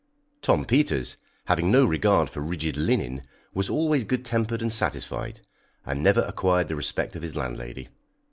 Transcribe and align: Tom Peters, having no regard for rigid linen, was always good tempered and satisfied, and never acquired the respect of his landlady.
Tom 0.41 0.65
Peters, 0.65 1.15
having 1.45 1.69
no 1.69 1.85
regard 1.85 2.27
for 2.27 2.39
rigid 2.39 2.75
linen, 2.75 3.21
was 3.53 3.69
always 3.69 4.03
good 4.03 4.25
tempered 4.25 4.59
and 4.59 4.73
satisfied, 4.73 5.41
and 5.85 6.01
never 6.01 6.21
acquired 6.21 6.69
the 6.69 6.75
respect 6.75 7.15
of 7.15 7.21
his 7.21 7.35
landlady. 7.35 7.89